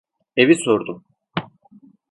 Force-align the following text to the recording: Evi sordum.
Evi 0.35 0.55
sordum. 0.55 1.03